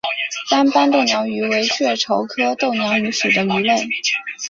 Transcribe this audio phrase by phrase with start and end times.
[0.49, 3.87] 单斑豆娘鱼为雀鲷科豆娘鱼属的鱼类。